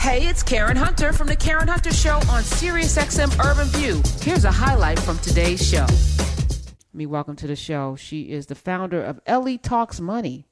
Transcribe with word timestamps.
Hey, 0.00 0.26
it's 0.26 0.42
Karen 0.42 0.78
Hunter 0.78 1.12
from 1.12 1.26
the 1.26 1.36
Karen 1.36 1.68
Hunter 1.68 1.92
Show 1.92 2.14
on 2.14 2.42
SiriusXM 2.42 3.38
Urban 3.44 3.66
View. 3.68 4.00
Here's 4.22 4.46
a 4.46 4.50
highlight 4.50 4.98
from 4.98 5.18
today's 5.18 5.62
show. 5.62 5.84
Let 5.84 6.94
me, 6.94 7.04
welcome 7.04 7.36
to 7.36 7.46
the 7.46 7.54
show. 7.54 7.96
She 7.96 8.22
is 8.22 8.46
the 8.46 8.54
founder 8.54 9.02
of 9.02 9.20
Ellie 9.26 9.58
Talks 9.58 10.00
Money. 10.00 10.46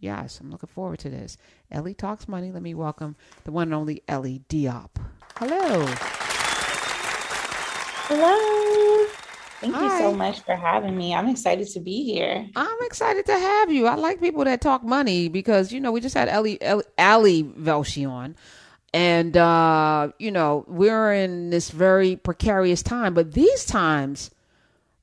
Yes, 0.00 0.38
I'm 0.38 0.50
looking 0.50 0.68
forward 0.68 0.98
to 0.98 1.08
this. 1.08 1.38
Ellie 1.70 1.94
Talks 1.94 2.28
Money. 2.28 2.52
Let 2.52 2.60
me 2.60 2.74
welcome 2.74 3.16
the 3.44 3.52
one 3.52 3.68
and 3.68 3.74
only 3.74 4.02
Ellie 4.06 4.42
Diop. 4.50 4.90
Hello. 5.36 5.86
Hello. 8.06 9.06
Thank 9.62 9.76
Hi. 9.76 9.82
you 9.82 9.98
so 9.98 10.14
much 10.14 10.40
for 10.40 10.54
having 10.54 10.94
me. 10.94 11.14
I'm 11.14 11.28
excited 11.28 11.68
to 11.68 11.80
be 11.80 12.04
here. 12.04 12.46
I'm 12.54 12.78
excited 12.82 13.24
to 13.24 13.32
have 13.38 13.72
you. 13.72 13.86
I 13.86 13.94
like 13.94 14.20
people 14.20 14.44
that 14.44 14.60
talk 14.60 14.84
money 14.84 15.28
because, 15.28 15.72
you 15.72 15.80
know, 15.80 15.90
we 15.90 16.02
just 16.02 16.14
had 16.14 16.28
Ellie, 16.28 16.60
Ellie, 16.60 16.84
Ali 16.98 17.44
Velshi 17.44 18.06
on. 18.06 18.36
And, 18.92 19.36
uh, 19.36 20.10
you 20.18 20.32
know, 20.32 20.64
we're 20.66 21.12
in 21.12 21.50
this 21.50 21.70
very 21.70 22.16
precarious 22.16 22.82
time. 22.82 23.14
But 23.14 23.32
these 23.32 23.64
times, 23.64 24.30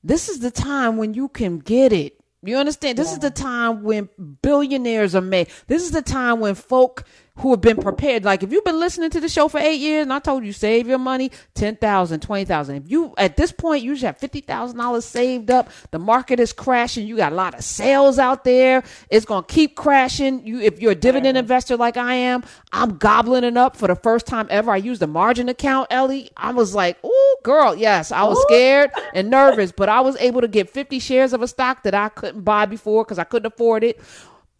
this 0.04 0.28
is 0.28 0.40
the 0.40 0.50
time 0.50 0.96
when 0.96 1.14
you 1.14 1.28
can 1.28 1.58
get 1.58 1.92
it. 1.92 2.18
You 2.42 2.56
understand? 2.56 2.98
This 2.98 3.08
yeah. 3.08 3.14
is 3.14 3.18
the 3.18 3.30
time 3.30 3.82
when 3.82 4.08
billionaires 4.42 5.14
are 5.14 5.20
made. 5.20 5.48
This 5.66 5.82
is 5.82 5.90
the 5.90 6.02
time 6.02 6.38
when 6.40 6.54
folk 6.54 7.04
who 7.38 7.50
have 7.52 7.60
been 7.60 7.76
prepared. 7.76 8.24
Like 8.24 8.42
if 8.42 8.52
you've 8.52 8.64
been 8.64 8.80
listening 8.80 9.10
to 9.10 9.20
the 9.20 9.28
show 9.28 9.48
for 9.48 9.58
eight 9.58 9.80
years 9.80 10.02
and 10.02 10.12
I 10.12 10.18
told 10.18 10.44
you 10.44 10.52
save 10.52 10.88
your 10.88 10.98
money, 10.98 11.30
10,000, 11.54 12.20
20,000. 12.20 12.76
If 12.76 12.90
you, 12.90 13.14
at 13.16 13.36
this 13.36 13.52
point, 13.52 13.84
you 13.84 13.94
should 13.96 14.06
have 14.06 14.18
$50,000 14.18 15.02
saved 15.02 15.50
up. 15.50 15.70
The 15.90 15.98
market 15.98 16.40
is 16.40 16.52
crashing. 16.52 17.06
You 17.06 17.16
got 17.16 17.32
a 17.32 17.36
lot 17.36 17.54
of 17.54 17.62
sales 17.62 18.18
out 18.18 18.44
there. 18.44 18.82
It's 19.10 19.24
going 19.24 19.44
to 19.44 19.52
keep 19.52 19.76
crashing. 19.76 20.46
You, 20.46 20.60
if 20.60 20.80
you're 20.80 20.92
a 20.92 20.96
dividend 20.96 21.38
investor 21.38 21.76
like 21.76 21.96
I 21.96 22.14
am, 22.14 22.42
I'm 22.72 22.98
gobbling 22.98 23.44
it 23.44 23.56
up 23.56 23.76
for 23.76 23.86
the 23.86 23.96
first 23.96 24.26
time 24.26 24.48
ever. 24.50 24.70
I 24.70 24.76
used 24.76 25.02
a 25.02 25.06
margin 25.06 25.48
account, 25.48 25.88
Ellie. 25.90 26.30
I 26.36 26.52
was 26.52 26.74
like, 26.74 26.98
oh, 27.04 27.36
girl, 27.44 27.74
yes, 27.74 28.10
I 28.10 28.24
was 28.24 28.40
scared 28.42 28.90
and 29.14 29.30
nervous, 29.30 29.72
but 29.72 29.88
I 29.88 30.00
was 30.00 30.16
able 30.16 30.40
to 30.40 30.48
get 30.48 30.70
50 30.70 30.98
shares 30.98 31.32
of 31.32 31.42
a 31.42 31.48
stock 31.48 31.84
that 31.84 31.94
I 31.94 32.08
couldn't 32.08 32.42
buy 32.42 32.66
before 32.66 33.04
because 33.04 33.18
I 33.18 33.24
couldn't 33.24 33.52
afford 33.52 33.84
it 33.84 34.00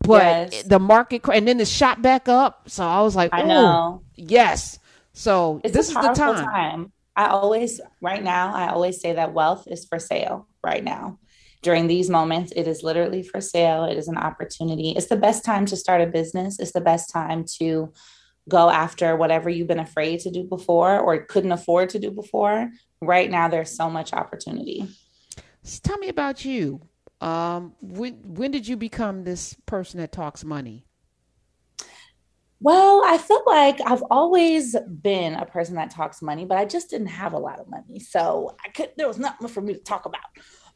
but 0.08 0.52
yes. 0.52 0.62
the 0.64 0.78
market 0.78 1.22
and 1.32 1.46
then 1.46 1.60
it 1.60 1.68
shot 1.68 2.02
back 2.02 2.28
up. 2.28 2.68
So 2.68 2.84
I 2.84 3.02
was 3.02 3.14
like, 3.14 3.30
I 3.32 3.42
know, 3.42 4.02
yes. 4.14 4.78
So 5.12 5.60
it's 5.64 5.74
this 5.74 5.88
is 5.88 5.94
the 5.94 6.12
time. 6.14 6.44
time. 6.44 6.92
I 7.16 7.26
always, 7.26 7.80
right 8.00 8.22
now, 8.22 8.54
I 8.54 8.68
always 8.68 9.00
say 9.00 9.14
that 9.14 9.34
wealth 9.34 9.66
is 9.66 9.84
for 9.84 9.98
sale 9.98 10.46
right 10.62 10.84
now. 10.84 11.18
During 11.62 11.88
these 11.88 12.08
moments, 12.08 12.52
it 12.54 12.68
is 12.68 12.84
literally 12.84 13.24
for 13.24 13.40
sale. 13.40 13.84
It 13.84 13.98
is 13.98 14.06
an 14.06 14.16
opportunity. 14.16 14.90
It's 14.90 15.08
the 15.08 15.16
best 15.16 15.44
time 15.44 15.66
to 15.66 15.76
start 15.76 16.00
a 16.00 16.06
business. 16.06 16.60
It's 16.60 16.70
the 16.70 16.80
best 16.80 17.10
time 17.12 17.44
to 17.58 17.92
go 18.48 18.70
after 18.70 19.16
whatever 19.16 19.50
you've 19.50 19.66
been 19.66 19.80
afraid 19.80 20.20
to 20.20 20.30
do 20.30 20.44
before 20.44 20.98
or 21.00 21.24
couldn't 21.24 21.50
afford 21.50 21.90
to 21.90 21.98
do 21.98 22.12
before. 22.12 22.70
Right 23.02 23.28
now, 23.28 23.48
there's 23.48 23.76
so 23.76 23.90
much 23.90 24.12
opportunity. 24.12 24.86
So 25.64 25.80
tell 25.82 25.98
me 25.98 26.08
about 26.08 26.44
you. 26.44 26.80
Um, 27.20 27.74
when 27.80 28.14
when 28.22 28.50
did 28.50 28.68
you 28.68 28.76
become 28.76 29.24
this 29.24 29.56
person 29.66 29.98
that 30.00 30.12
talks 30.12 30.44
money? 30.44 30.86
Well, 32.60 33.02
I 33.06 33.18
feel 33.18 33.42
like 33.46 33.80
I've 33.84 34.02
always 34.10 34.76
been 35.02 35.34
a 35.34 35.46
person 35.46 35.76
that 35.76 35.90
talks 35.90 36.20
money, 36.22 36.44
but 36.44 36.58
I 36.58 36.64
just 36.64 36.90
didn't 36.90 37.08
have 37.08 37.32
a 37.32 37.38
lot 37.38 37.60
of 37.60 37.68
money, 37.68 38.00
so 38.00 38.56
I 38.64 38.68
could 38.70 38.90
there 38.96 39.08
was 39.08 39.18
nothing 39.18 39.48
for 39.48 39.60
me 39.60 39.74
to 39.74 39.80
talk 39.80 40.06
about. 40.06 40.24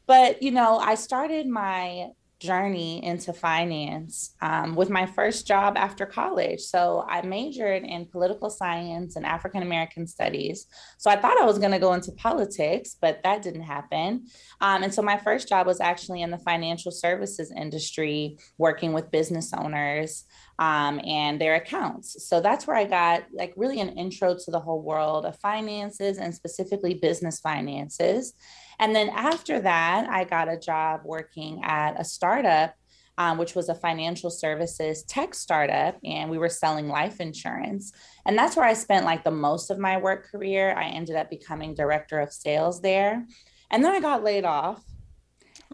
But 0.05 0.41
you 0.41 0.51
know, 0.51 0.77
I 0.77 0.95
started 0.95 1.47
my 1.47 2.09
journey 2.43 3.03
into 3.03 3.31
finance 3.31 4.35
um, 4.41 4.75
with 4.75 4.89
my 4.89 5.05
first 5.05 5.47
job 5.47 5.75
after 5.77 6.05
college. 6.05 6.59
So 6.59 7.05
I 7.07 7.21
majored 7.21 7.83
in 7.83 8.05
political 8.05 8.49
science 8.49 9.15
and 9.15 9.25
African 9.25 9.63
American 9.63 10.05
studies. 10.05 10.67
So 10.97 11.09
I 11.09 11.15
thought 11.15 11.41
I 11.41 11.45
was 11.45 11.57
going 11.57 11.71
to 11.71 11.79
go 11.79 11.93
into 11.93 12.11
politics, 12.11 12.97
but 13.01 13.23
that 13.23 13.41
didn't 13.41 13.61
happen. 13.61 14.27
Um, 14.59 14.83
and 14.83 14.93
so 14.93 15.01
my 15.01 15.17
first 15.17 15.47
job 15.47 15.65
was 15.65 15.79
actually 15.79 16.21
in 16.21 16.31
the 16.31 16.37
financial 16.37 16.91
services 16.91 17.51
industry, 17.55 18.37
working 18.57 18.91
with 18.91 19.09
business 19.09 19.53
owners 19.53 20.25
um, 20.59 20.99
and 21.05 21.41
their 21.41 21.55
accounts. 21.55 22.27
So 22.27 22.39
that's 22.39 22.67
where 22.67 22.75
I 22.75 22.85
got 22.85 23.23
like 23.33 23.53
really 23.55 23.79
an 23.79 23.97
intro 23.97 24.35
to 24.37 24.51
the 24.51 24.59
whole 24.59 24.81
world 24.81 25.25
of 25.25 25.39
finances 25.39 26.17
and 26.17 26.33
specifically 26.33 26.93
business 26.93 27.39
finances. 27.39 28.33
And 28.79 28.95
then 28.95 29.09
after 29.09 29.59
that, 29.61 30.09
I 30.09 30.23
got 30.23 30.49
a 30.49 30.59
job 30.59 31.01
working 31.05 31.61
at 31.63 31.99
a 31.99 32.05
startup, 32.05 32.75
um, 33.17 33.37
which 33.37 33.55
was 33.55 33.69
a 33.69 33.75
financial 33.75 34.29
services 34.29 35.03
tech 35.03 35.33
startup, 35.33 35.97
and 36.03 36.29
we 36.29 36.37
were 36.37 36.49
selling 36.49 36.87
life 36.87 37.19
insurance. 37.19 37.91
And 38.25 38.37
that's 38.37 38.55
where 38.55 38.65
I 38.65 38.73
spent 38.73 39.05
like 39.05 39.23
the 39.23 39.31
most 39.31 39.69
of 39.69 39.79
my 39.79 39.97
work 39.97 40.29
career. 40.29 40.75
I 40.75 40.85
ended 40.85 41.15
up 41.15 41.29
becoming 41.29 41.75
director 41.75 42.19
of 42.19 42.33
sales 42.33 42.81
there. 42.81 43.25
And 43.71 43.83
then 43.83 43.93
I 43.93 43.99
got 43.99 44.23
laid 44.23 44.45
off. 44.45 44.83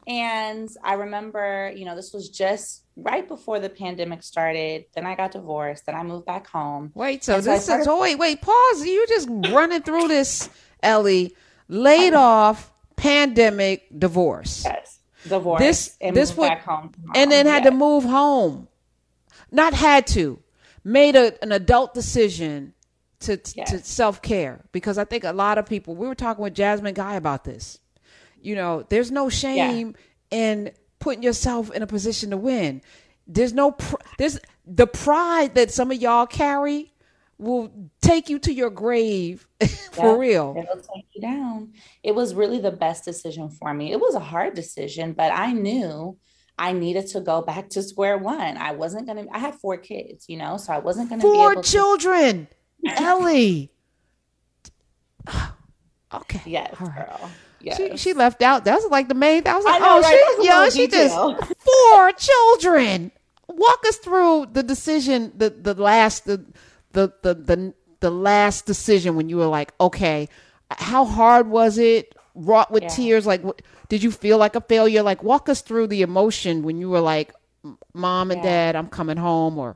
And 0.10 0.68
I 0.84 0.94
remember, 0.94 1.72
you 1.76 1.86
know, 1.86 1.96
this 1.96 2.14
was 2.14 2.30
just 2.30 2.84
right 2.96 3.28
before 3.28 3.60
the 3.60 3.70
pandemic 3.70 4.24
started. 4.24 4.86
Then 4.96 5.06
I 5.06 5.14
got 5.14 5.32
divorced. 5.32 5.86
Then 5.86 5.94
I 5.94 6.02
moved 6.02 6.26
back 6.26 6.48
home. 6.48 6.92
Wait, 6.96 7.24
so, 7.24 7.40
so 7.40 7.52
this 7.52 7.66
started- 7.66 7.82
is, 7.82 7.88
oh, 7.88 8.02
wait, 8.02 8.18
wait, 8.18 8.42
pause. 8.42 8.84
You 8.84 9.06
just 9.08 9.30
running 9.30 9.84
through 9.84 10.08
this, 10.08 10.50
Ellie. 10.82 11.36
Laid 11.68 12.16
um, 12.16 12.24
off, 12.24 12.72
pandemic, 12.96 13.88
divorce. 13.98 14.64
Yes, 14.66 15.00
divorce. 15.28 15.60
This 15.60 15.96
and 16.02 16.16
this 16.16 16.36
would, 16.36 16.50
back 16.50 16.64
home, 16.64 16.92
and 17.14 17.32
then 17.32 17.46
had 17.46 17.64
to 17.64 17.72
move 17.72 18.04
home. 18.04 18.68
Not 19.52 19.76
had 19.76 20.08
to, 20.08 20.42
made 20.84 21.16
a, 21.16 21.42
an 21.44 21.52
adult 21.52 21.94
decision 21.94 22.74
to 23.20 23.40
yes. 23.54 23.70
to 23.70 23.80
self 23.80 24.24
care 24.24 24.66
because 24.72 24.98
I 24.98 25.04
think 25.04 25.24
a 25.24 25.34
lot 25.34 25.60
of 25.60 25.68
people. 25.68 25.96
We 25.96 26.08
were 26.08 26.16
talking 26.16 26.44
with 26.44 26.56
Jasmine 26.56 26.96
Guy 26.96 27.14
about 27.14 27.44
this. 27.44 27.78
You 28.42 28.56
know, 28.56 28.86
there's 28.90 29.12
no 29.12 29.30
shame 29.30 29.96
yeah. 30.32 30.38
in 30.38 30.72
putting 31.00 31.24
yourself 31.24 31.72
in 31.72 31.82
a 31.82 31.88
position 31.88 32.32
to 32.32 32.38
win. 32.38 32.82
There's 33.28 33.54
no 33.54 33.72
pr- 33.72 33.96
there's 34.18 34.40
the 34.66 34.88
pride 34.88 35.56
that 35.56 35.72
some 35.72 35.92
of 35.92 36.02
y'all 36.02 36.26
carry 36.26 36.94
will 37.38 37.72
take 38.02 38.30
you 38.30 38.38
to 38.40 38.54
your 38.54 38.70
grave 38.70 39.48
for 39.92 40.08
yeah, 40.08 40.18
real. 40.18 40.56
It'll 40.58 40.82
take 40.82 41.06
you 41.14 41.22
down. 41.22 41.74
It 42.04 42.14
was 42.14 42.36
really 42.36 42.60
the 42.60 42.72
best 42.72 43.06
decision 43.06 43.50
for 43.50 43.74
me. 43.74 43.92
It 43.92 44.00
was 44.00 44.16
a 44.16 44.20
hard 44.20 44.54
decision, 44.54 45.14
but 45.14 45.32
I 45.32 45.54
knew 45.54 46.18
I 46.58 46.74
needed 46.74 47.08
to 47.08 47.22
go 47.22 47.42
back 47.42 47.70
to 47.70 47.82
square 47.82 48.18
one. 48.18 48.58
I 48.58 48.74
wasn't 48.74 49.08
gonna. 49.08 49.26
I 49.32 49.40
had 49.40 49.56
four 49.56 49.78
kids, 49.78 50.26
you 50.28 50.38
know, 50.38 50.58
so 50.58 50.74
I 50.74 50.80
wasn't 50.80 51.10
gonna. 51.10 51.22
Four 51.22 51.56
be 51.56 51.62
children, 51.62 52.48
to- 52.86 53.02
Ellie. 53.02 53.72
okay. 56.14 56.42
Yes, 56.46 56.76
girl. 56.78 57.32
Yes. 57.62 57.78
She, 57.78 57.98
she 57.98 58.14
left 58.14 58.42
out. 58.42 58.66
That 58.66 58.76
was 58.76 58.90
like 58.90 59.08
the 59.08 59.16
main. 59.16 59.46
I 59.48 59.56
was 59.56 59.66
like, 59.66 59.76
I 59.76 59.80
know, 59.80 59.98
oh, 59.98 60.02
right? 60.02 60.36
she, 60.40 60.48
yeah, 60.48 60.70
she 60.70 60.88
just 60.88 61.16
four 61.60 62.12
children. 62.14 63.12
Walk 63.48 63.84
us 63.88 63.98
through 63.98 64.48
the 64.52 64.64
decision, 64.64 65.34
the 65.36 65.50
the 65.50 65.74
last, 65.74 66.26
the 66.26 66.46
the 66.92 67.14
the 67.22 67.34
the, 67.34 67.74
the 68.00 68.10
last 68.10 68.66
decision 68.66 69.16
when 69.16 69.30
you 69.30 69.38
were 69.38 69.48
like, 69.48 69.74
okay, 69.80 70.30
how 70.72 71.06
hard 71.06 71.48
was 71.48 71.78
it? 71.78 72.16
Wrought 72.36 72.72
with 72.72 72.84
yeah. 72.84 72.90
tears, 72.90 73.26
like, 73.26 73.44
did 73.90 74.04
you 74.04 74.12
feel 74.12 74.38
like 74.38 74.56
a 74.56 74.62
failure? 74.62 75.04
Like, 75.04 75.24
walk 75.24 75.50
us 75.50 75.62
through 75.62 75.88
the 75.88 76.04
emotion 76.04 76.64
when 76.64 76.78
you 76.78 76.90
were 76.90 77.02
like, 77.02 77.34
mom 77.94 78.32
and 78.32 78.42
yeah. 78.44 78.72
dad, 78.72 78.76
I'm 78.76 78.88
coming 78.88 79.18
home, 79.18 79.58
or 79.58 79.76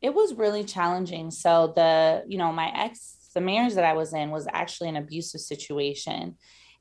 it 0.00 0.14
was 0.14 0.34
really 0.34 0.64
challenging. 0.64 1.30
So 1.30 1.72
the, 1.74 2.24
you 2.28 2.38
know, 2.38 2.52
my 2.52 2.70
ex, 2.74 3.16
the 3.34 3.40
marriage 3.40 3.74
that 3.74 3.84
I 3.84 3.94
was 3.94 4.12
in 4.14 4.30
was 4.30 4.46
actually 4.52 4.90
an 4.90 4.96
abusive 4.96 5.40
situation. 5.40 6.36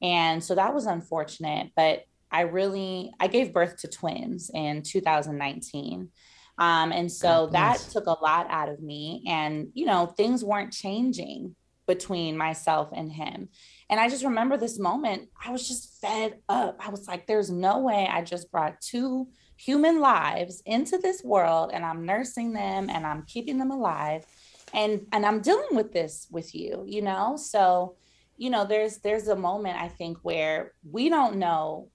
And 0.06 0.44
so 0.44 0.54
that 0.54 0.74
was 0.74 0.86
unfortunate, 0.86 1.72
but 1.76 2.04
I 2.32 2.42
really 2.42 3.12
I 3.20 3.26
gave 3.28 3.54
birth 3.54 3.78
to 3.78 3.88
twins 3.88 4.52
in 4.54 4.84
2019. 4.84 6.10
Um, 6.58 6.92
and 6.92 7.12
so 7.12 7.48
that 7.48 7.80
took 7.92 8.06
a 8.06 8.12
lot 8.22 8.48
out 8.50 8.70
of 8.70 8.82
me. 8.82 9.24
And, 9.28 9.70
you 9.74 9.86
know, 9.86 10.06
things 10.06 10.44
weren't 10.44 10.72
changing 10.72 11.56
between 11.88 12.38
myself 12.38 12.90
and 12.94 13.12
him. 13.12 13.50
And 13.90 14.00
I 14.00 14.10
just 14.10 14.24
remember 14.24 14.58
this 14.58 14.80
moment, 14.80 15.30
I 15.44 15.52
was 15.52 15.68
just 15.68 16.00
fed 16.02 16.40
up. 16.48 16.78
I 16.80 16.92
was 16.92 17.08
like, 17.08 17.26
there's 17.26 17.50
no 17.50 17.80
way 17.80 18.08
I 18.10 18.22
just 18.22 18.52
brought 18.52 18.80
two 18.80 19.28
human 19.58 20.00
lives 20.00 20.62
into 20.66 20.98
this 20.98 21.24
world 21.24 21.72
and 21.74 21.84
I'm 21.84 22.06
nursing 22.06 22.54
them 22.54 22.90
and 22.90 23.08
I'm 23.08 23.24
keeping 23.24 23.58
them 23.58 23.72
alive. 23.72 24.26
And 24.74 25.08
and 25.12 25.26
I'm 25.26 25.42
dealing 25.42 25.76
with 25.76 25.94
this 25.94 26.28
with 26.30 26.54
you, 26.54 26.84
you 26.86 27.02
know? 27.02 27.38
So, 27.38 27.96
you 28.38 28.50
know, 28.50 28.66
there's 28.66 28.98
there's 28.98 29.28
a 29.28 29.36
moment 29.36 29.78
I 29.78 29.88
think 29.88 30.18
where 30.22 30.74
we 30.90 31.10
don't 31.10 31.38
know 31.38 31.90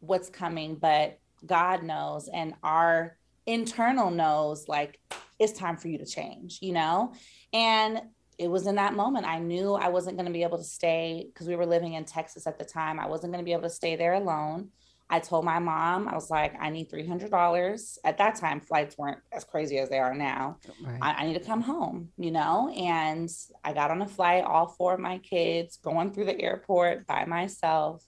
what's 0.00 0.28
coming, 0.28 0.76
but 0.76 1.18
God 1.44 1.82
knows 1.82 2.28
and 2.28 2.54
our 2.62 3.16
internal 3.46 4.10
knows 4.10 4.68
like 4.68 5.00
it's 5.38 5.52
time 5.52 5.76
for 5.76 5.88
you 5.88 5.98
to 5.98 6.06
change, 6.06 6.58
you 6.62 6.72
know? 6.72 7.12
And 7.52 8.00
it 8.38 8.48
was 8.48 8.66
in 8.66 8.74
that 8.74 8.94
moment 8.94 9.26
I 9.26 9.38
knew 9.38 9.74
I 9.74 9.88
wasn't 9.88 10.16
going 10.16 10.26
to 10.26 10.32
be 10.32 10.42
able 10.42 10.58
to 10.58 10.64
stay 10.64 11.26
because 11.32 11.46
we 11.46 11.56
were 11.56 11.66
living 11.66 11.94
in 11.94 12.04
Texas 12.04 12.46
at 12.46 12.58
the 12.58 12.64
time. 12.64 12.98
I 12.98 13.06
wasn't 13.06 13.32
going 13.32 13.42
to 13.42 13.48
be 13.48 13.52
able 13.52 13.62
to 13.62 13.70
stay 13.70 13.96
there 13.96 14.14
alone 14.14 14.70
I 15.08 15.20
told 15.20 15.44
my 15.44 15.60
mom, 15.60 16.08
I 16.08 16.14
was 16.14 16.30
like, 16.30 16.54
I 16.60 16.68
need 16.68 16.90
$300. 16.90 17.98
At 18.04 18.18
that 18.18 18.36
time, 18.36 18.60
flights 18.60 18.98
weren't 18.98 19.20
as 19.32 19.44
crazy 19.44 19.78
as 19.78 19.88
they 19.88 19.98
are 19.98 20.14
now. 20.14 20.58
Right. 20.82 20.98
I, 21.00 21.12
I, 21.12 21.26
need 21.26 21.34
to 21.34 21.44
come 21.44 21.60
home, 21.60 22.08
you 22.18 22.32
know? 22.32 22.72
And 22.76 23.30
I 23.62 23.72
got 23.72 23.92
on 23.92 24.02
a 24.02 24.08
flight, 24.08 24.42
all 24.42 24.66
four 24.66 24.94
of 24.94 25.00
my 25.00 25.18
kids 25.18 25.76
going 25.76 26.12
through 26.12 26.24
the 26.24 26.40
airport 26.40 27.06
by 27.06 27.24
myself. 27.24 28.04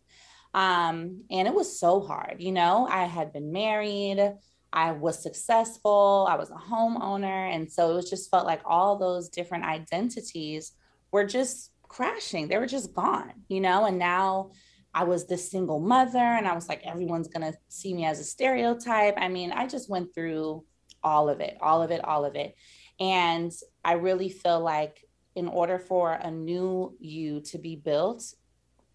Um, 0.54 1.22
and 1.30 1.46
it 1.46 1.54
was 1.54 1.78
so 1.78 2.00
hard, 2.00 2.36
you 2.40 2.50
know? 2.50 2.88
I 2.90 3.04
had 3.04 3.32
been 3.32 3.52
married, 3.52 4.34
I 4.72 4.90
was 4.90 5.22
successful, 5.22 6.26
I 6.28 6.34
was 6.34 6.50
a 6.50 6.54
homeowner. 6.54 7.54
And 7.54 7.70
so 7.70 7.92
it 7.92 7.94
was 7.94 8.10
just 8.10 8.28
felt 8.28 8.44
like 8.44 8.62
all 8.64 8.96
those 8.96 9.28
different 9.28 9.64
identities 9.64 10.72
were 11.12 11.24
just 11.24 11.70
crashing, 11.84 12.48
they 12.48 12.58
were 12.58 12.66
just 12.66 12.92
gone, 12.92 13.34
you 13.48 13.60
know? 13.60 13.84
And 13.84 14.00
now, 14.00 14.50
I 14.94 15.04
was 15.04 15.26
this 15.26 15.50
single 15.50 15.80
mother 15.80 16.18
and 16.18 16.46
I 16.46 16.54
was 16.54 16.68
like, 16.68 16.82
everyone's 16.84 17.28
to 17.28 17.56
see 17.68 17.94
me 17.94 18.04
as 18.04 18.20
a 18.20 18.24
stereotype. 18.24 19.14
I 19.16 19.28
mean, 19.28 19.52
I 19.52 19.66
just 19.66 19.90
went 19.90 20.14
through 20.14 20.64
all 21.02 21.28
of 21.28 21.40
it, 21.40 21.56
all 21.60 21.82
of 21.82 21.90
it, 21.90 22.02
all 22.04 22.24
of 22.24 22.34
it. 22.34 22.54
And 22.98 23.52
I 23.84 23.92
really 23.92 24.28
feel 24.28 24.60
like 24.60 25.04
in 25.34 25.46
order 25.46 25.78
for 25.78 26.12
a 26.12 26.30
new 26.30 26.96
you 26.98 27.40
to 27.42 27.58
be 27.58 27.76
built, 27.76 28.24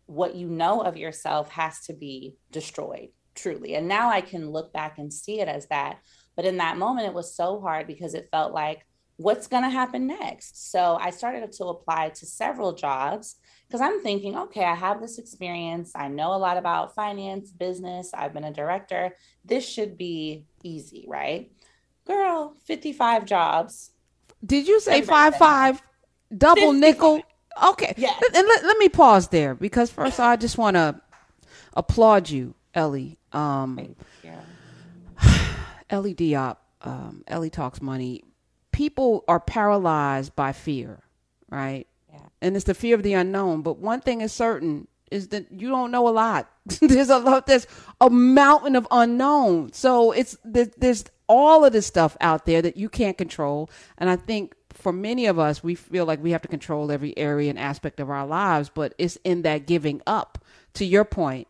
what 0.05 0.35
you 0.35 0.47
know 0.47 0.81
of 0.81 0.97
yourself 0.97 1.49
has 1.51 1.79
to 1.85 1.93
be 1.93 2.35
destroyed, 2.51 3.09
truly. 3.35 3.75
And 3.75 3.87
now 3.87 4.09
I 4.09 4.19
can 4.21 4.51
look 4.51 4.73
back 4.73 4.97
and 4.97 5.13
see 5.13 5.39
it 5.39 5.47
as 5.47 5.67
that. 5.67 5.99
But 6.35 6.45
in 6.45 6.57
that 6.57 6.77
moment, 6.77 7.07
it 7.07 7.13
was 7.13 7.35
so 7.35 7.61
hard 7.61 7.87
because 7.87 8.13
it 8.13 8.27
felt 8.31 8.53
like, 8.53 8.85
what's 9.17 9.47
going 9.47 9.63
to 9.63 9.69
happen 9.69 10.07
next? 10.07 10.71
So 10.71 10.97
I 10.99 11.11
started 11.11 11.51
to 11.51 11.65
apply 11.65 12.09
to 12.09 12.25
several 12.25 12.73
jobs 12.73 13.35
because 13.67 13.81
I'm 13.81 14.01
thinking, 14.01 14.37
okay, 14.37 14.63
I 14.63 14.75
have 14.75 15.01
this 15.01 15.17
experience. 15.17 15.91
I 15.95 16.07
know 16.07 16.33
a 16.33 16.37
lot 16.37 16.57
about 16.57 16.95
finance, 16.95 17.51
business. 17.51 18.11
I've 18.13 18.33
been 18.33 18.43
a 18.43 18.53
director. 18.53 19.15
This 19.45 19.67
should 19.67 19.97
be 19.97 20.45
easy, 20.63 21.05
right? 21.07 21.51
Girl, 22.05 22.55
55 22.65 23.25
jobs. 23.25 23.91
Did 24.45 24.67
you 24.67 24.79
say 24.79 25.01
five 25.01 25.35
five 25.37 25.81
double 26.35 26.73
55. 26.73 26.79
nickel? 26.79 27.21
Okay. 27.69 27.93
Yeah. 27.97 28.13
And 28.35 28.47
let, 28.47 28.63
let 28.65 28.77
me 28.77 28.89
pause 28.89 29.29
there 29.29 29.55
because 29.55 29.89
first 29.89 30.19
I 30.19 30.35
just 30.35 30.57
want 30.57 30.75
to 30.75 30.99
applaud 31.73 32.29
you, 32.29 32.55
Ellie. 32.73 33.17
Um, 33.31 33.95
Ellie 35.89 36.15
Diop, 36.15 36.57
um, 36.81 37.23
Ellie 37.27 37.49
Talks 37.49 37.81
Money. 37.81 38.23
People 38.73 39.23
are 39.29 39.39
paralyzed 39.39 40.35
by 40.35 40.51
fear, 40.51 40.99
right? 41.49 41.87
and 42.43 42.57
it's 42.57 42.65
the 42.65 42.73
fear 42.73 42.93
of 42.93 43.03
the 43.03 43.13
unknown. 43.13 43.61
But 43.61 43.79
one 43.79 44.01
thing 44.01 44.21
is 44.21 44.33
certain 44.33 44.87
is 45.09 45.29
that 45.29 45.49
you 45.49 45.69
don't 45.69 45.91
know 45.91 46.07
a 46.07 46.11
lot. 46.11 46.51
there's 46.81 47.09
a 47.09 47.17
lot. 47.17 47.47
There's 47.47 47.65
a 48.01 48.09
mountain 48.09 48.75
of 48.75 48.85
unknown. 48.91 49.71
So 49.71 50.11
it's 50.11 50.37
there's 50.43 51.05
all 51.27 51.63
of 51.63 51.71
this 51.71 51.87
stuff 51.87 52.17
out 52.19 52.45
there 52.45 52.61
that 52.61 52.75
you 52.75 52.89
can't 52.89 53.17
control. 53.17 53.69
And 53.97 54.09
I 54.09 54.17
think 54.17 54.55
for 54.71 54.91
many 54.91 55.25
of 55.25 55.39
us, 55.39 55.63
we 55.63 55.73
feel 55.73 56.05
like 56.05 56.21
we 56.21 56.31
have 56.31 56.41
to 56.41 56.47
control 56.49 56.91
every 56.91 57.17
area 57.17 57.49
and 57.49 57.57
aspect 57.57 58.01
of 58.01 58.09
our 58.09 58.27
lives. 58.27 58.69
But 58.69 58.93
it's 58.97 59.17
in 59.23 59.43
that 59.43 59.65
giving 59.65 60.01
up. 60.05 60.37
To 60.75 60.85
your 60.85 61.05
point, 61.05 61.47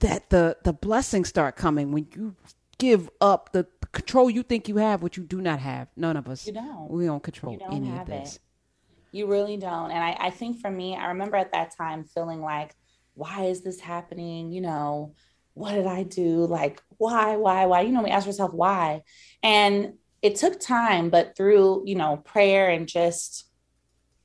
that 0.00 0.30
the 0.30 0.56
the 0.64 0.72
blessings 0.72 1.28
start 1.28 1.54
coming 1.54 1.92
when 1.92 2.08
you 2.16 2.34
give 2.78 3.10
up 3.20 3.52
the 3.52 3.66
control 3.92 4.30
you 4.30 4.42
think 4.42 4.68
you 4.68 4.76
have, 4.76 5.02
which 5.02 5.16
you 5.16 5.24
do 5.24 5.40
not 5.40 5.58
have. 5.58 5.88
None 5.96 6.16
of 6.16 6.28
us. 6.28 6.46
You 6.46 6.52
don't. 6.54 6.90
We 6.90 7.06
don't 7.06 7.22
control 7.22 7.56
don't 7.56 7.72
any 7.72 7.96
of 7.98 8.06
this. 8.06 8.36
It. 8.36 8.40
You 9.12 9.26
really 9.26 9.56
don't. 9.56 9.90
And 9.90 10.02
I, 10.02 10.16
I 10.18 10.30
think 10.30 10.60
for 10.60 10.70
me, 10.70 10.94
I 10.94 11.08
remember 11.08 11.36
at 11.36 11.52
that 11.52 11.76
time 11.76 12.04
feeling 12.04 12.42
like, 12.42 12.74
why 13.14 13.44
is 13.44 13.62
this 13.62 13.80
happening? 13.80 14.52
You 14.52 14.60
know, 14.60 15.14
what 15.54 15.72
did 15.72 15.86
I 15.86 16.04
do? 16.04 16.46
Like, 16.46 16.80
why, 16.98 17.36
why, 17.36 17.66
why? 17.66 17.80
You 17.80 17.92
know, 17.92 18.02
we 18.02 18.10
ask 18.10 18.26
yourself 18.26 18.52
why. 18.52 19.02
And 19.42 19.94
it 20.22 20.36
took 20.36 20.60
time, 20.60 21.10
but 21.10 21.36
through, 21.36 21.82
you 21.86 21.94
know, 21.94 22.18
prayer 22.18 22.70
and 22.70 22.86
just 22.86 23.48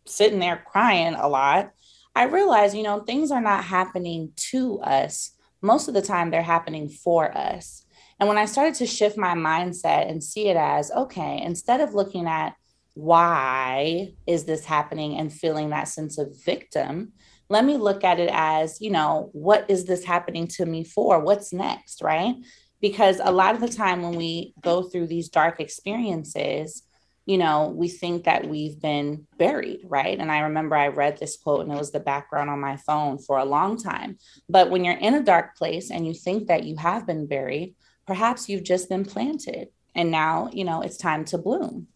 sitting 0.05 0.39
there 0.39 0.63
crying 0.67 1.15
a 1.15 1.27
lot, 1.27 1.71
I 2.15 2.23
realized, 2.25 2.75
you 2.75 2.83
know, 2.83 2.99
things 2.99 3.31
are 3.31 3.41
not 3.41 3.63
happening 3.63 4.31
to 4.51 4.79
us. 4.81 5.31
Most 5.61 5.87
of 5.87 5.93
the 5.93 6.01
time, 6.01 6.29
they're 6.29 6.43
happening 6.43 6.89
for 6.89 7.35
us. 7.35 7.85
And 8.19 8.29
when 8.29 8.37
I 8.37 8.45
started 8.45 8.75
to 8.75 8.85
shift 8.85 9.17
my 9.17 9.33
mindset 9.33 10.09
and 10.09 10.23
see 10.23 10.47
it 10.47 10.57
as, 10.57 10.91
okay, 10.91 11.41
instead 11.43 11.81
of 11.81 11.93
looking 11.93 12.27
at 12.27 12.55
why 12.93 14.13
is 14.27 14.45
this 14.45 14.65
happening 14.65 15.17
and 15.17 15.33
feeling 15.33 15.69
that 15.69 15.87
sense 15.87 16.17
of 16.17 16.35
victim 16.45 17.11
let 17.49 17.65
me 17.65 17.77
look 17.77 18.03
at 18.03 18.19
it 18.19 18.29
as 18.33 18.81
you 18.81 18.89
know 18.89 19.29
what 19.33 19.69
is 19.69 19.85
this 19.85 20.03
happening 20.03 20.47
to 20.47 20.65
me 20.65 20.83
for? 20.83 21.19
What's 21.19 21.53
next 21.53 22.01
right? 22.01 22.35
Because 22.81 23.21
a 23.23 23.31
lot 23.31 23.55
of 23.55 23.61
the 23.61 23.69
time 23.69 24.01
when 24.01 24.15
we 24.15 24.53
go 24.61 24.83
through 24.83 25.07
these 25.07 25.29
dark 25.29 25.59
experiences 25.59 26.83
you 27.25 27.37
know 27.37 27.69
we 27.69 27.87
think 27.87 28.25
that 28.25 28.49
we've 28.49 28.81
been 28.81 29.25
buried 29.37 29.81
right? 29.85 30.19
And 30.19 30.31
i 30.31 30.39
remember 30.39 30.75
i 30.75 30.87
read 30.87 31.17
this 31.17 31.37
quote 31.37 31.61
and 31.61 31.71
it 31.71 31.77
was 31.77 31.91
the 31.91 31.99
background 31.99 32.49
on 32.49 32.59
my 32.59 32.77
phone 32.77 33.17
for 33.17 33.37
a 33.37 33.45
long 33.45 33.77
time. 33.77 34.17
But 34.49 34.69
when 34.69 34.83
you're 34.83 34.97
in 34.97 35.13
a 35.13 35.23
dark 35.23 35.55
place 35.55 35.91
and 35.91 36.07
you 36.07 36.13
think 36.13 36.47
that 36.47 36.63
you 36.63 36.75
have 36.77 37.05
been 37.07 37.27
buried 37.27 37.75
perhaps 38.05 38.49
you've 38.49 38.63
just 38.63 38.89
been 38.89 39.05
planted 39.05 39.69
and 39.95 40.11
now 40.11 40.49
you 40.51 40.63
know 40.63 40.81
it's 40.81 40.97
time 40.97 41.25
to 41.25 41.37
bloom. 41.37 41.87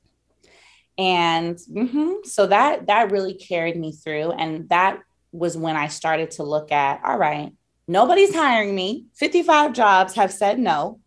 And 1.00 1.58
mm-hmm, 1.58 2.14
so 2.24 2.48
that 2.48 2.88
that 2.88 3.12
really 3.12 3.36
carried 3.36 3.78
me 3.78 3.92
through. 3.92 4.32
And 4.32 4.68
that 4.70 5.00
was 5.32 5.58
when 5.58 5.76
i 5.76 5.88
started 5.88 6.32
to 6.32 6.44
look 6.44 6.72
at 6.72 7.02
all 7.04 7.18
right 7.18 7.52
nobody's 7.88 8.34
hiring 8.34 8.74
me. 8.76 9.06
55 9.16 9.74
jobs 9.74 10.16
have 10.16 10.32
said 10.32 10.60
no 10.60 11.00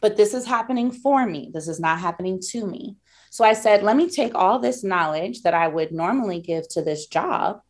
but 0.00 0.16
this 0.16 0.32
is 0.32 0.46
happening 0.46 0.92
for 0.92 1.26
me. 1.26 1.50
This 1.52 1.66
is 1.66 1.80
not 1.80 1.98
happening 1.98 2.40
to 2.50 2.66
me. 2.66 2.96
So 3.30 3.44
i 3.44 3.52
said 3.52 3.82
let 3.82 3.96
me 3.96 4.08
take 4.08 4.34
all 4.34 4.58
this 4.58 4.82
knowledge 4.82 5.42
that 5.42 5.54
i 5.54 5.68
would 5.68 5.92
normally 5.92 6.40
give 6.40 6.68
to 6.70 6.82
this 6.82 7.06
job 7.06 7.60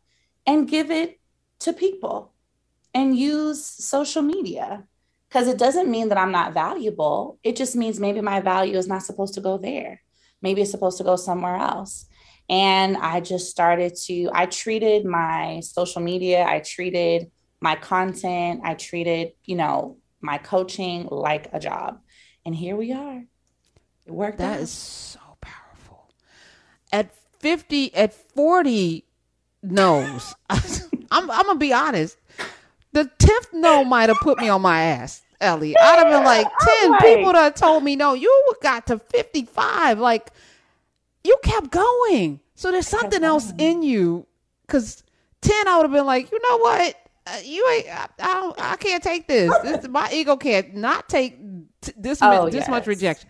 and 0.46 0.68
give 0.68 0.90
it 0.90 1.20
to 1.60 1.72
people 1.72 2.32
and 2.94 3.16
use 3.16 3.64
social 3.64 4.22
media 4.22 4.84
because 5.28 5.48
it 5.48 5.58
doesn't 5.58 5.90
mean 5.90 6.08
that 6.08 6.18
i'm 6.18 6.32
not 6.32 6.54
valuable 6.54 7.38
it 7.42 7.56
just 7.56 7.76
means 7.76 8.00
maybe 8.00 8.20
my 8.20 8.40
value 8.40 8.76
is 8.76 8.88
not 8.88 9.02
supposed 9.02 9.34
to 9.34 9.40
go 9.40 9.58
there 9.58 10.00
maybe 10.42 10.62
it's 10.62 10.70
supposed 10.70 10.98
to 10.98 11.04
go 11.04 11.16
somewhere 11.16 11.56
else. 11.56 12.06
And 12.50 12.96
I 12.96 13.20
just 13.20 13.50
started 13.50 13.94
to, 14.06 14.30
I 14.32 14.46
treated 14.46 15.04
my 15.04 15.60
social 15.60 16.00
media, 16.00 16.44
I 16.46 16.60
treated 16.60 17.30
my 17.60 17.74
content, 17.74 18.62
I 18.64 18.74
treated, 18.74 19.32
you 19.44 19.56
know, 19.56 19.98
my 20.20 20.38
coaching 20.38 21.08
like 21.10 21.50
a 21.52 21.60
job. 21.60 22.00
And 22.46 22.54
here 22.54 22.74
we 22.76 22.92
are. 22.92 23.22
It 24.06 24.12
worked 24.12 24.38
That 24.38 24.56
out. 24.56 24.60
is 24.60 24.70
so 24.70 25.20
powerful. 25.42 26.08
At 26.90 27.14
50, 27.40 27.94
at 27.94 28.14
40 28.14 29.04
no's, 29.62 30.34
I'm, 30.48 31.30
I'm 31.30 31.44
going 31.44 31.46
to 31.48 31.54
be 31.56 31.74
honest. 31.74 32.16
The 32.92 33.10
10th 33.18 33.52
no 33.52 33.84
might 33.84 34.08
have 34.08 34.18
put 34.18 34.38
me 34.38 34.48
on 34.48 34.62
my 34.62 34.82
ass. 34.82 35.22
Ellie. 35.40 35.76
I'd 35.76 35.98
have 35.98 36.08
been 36.08 36.24
like, 36.24 36.46
10 36.80 36.90
like, 36.90 37.00
people 37.00 37.32
that 37.32 37.56
told 37.56 37.84
me 37.84 37.96
no. 37.96 38.14
You 38.14 38.52
got 38.62 38.86
to 38.88 38.98
55. 38.98 39.98
Like, 39.98 40.30
you 41.24 41.36
kept 41.42 41.70
going. 41.70 42.40
So 42.54 42.72
there's 42.72 42.88
something 42.88 43.22
else 43.22 43.52
in 43.58 43.82
you. 43.82 44.26
Because 44.66 45.02
10, 45.42 45.68
I 45.68 45.76
would 45.76 45.84
have 45.84 45.92
been 45.92 46.06
like, 46.06 46.30
you 46.30 46.40
know 46.50 46.58
what? 46.58 46.94
Uh, 47.26 47.38
you 47.44 47.68
ain't, 47.70 47.88
I, 47.88 48.08
I, 48.20 48.34
don't, 48.34 48.60
I 48.60 48.76
can't 48.76 49.02
take 49.02 49.28
this. 49.28 49.52
this. 49.62 49.88
My 49.88 50.10
ego 50.12 50.36
can't 50.36 50.74
not 50.74 51.08
take 51.08 51.38
t- 51.80 51.92
this, 51.96 52.18
oh, 52.22 52.46
this 52.46 52.54
yes. 52.54 52.68
much 52.68 52.86
rejection. 52.86 53.28